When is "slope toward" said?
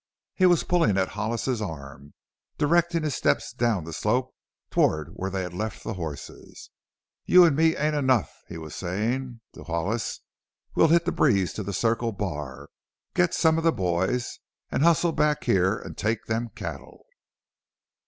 3.93-5.09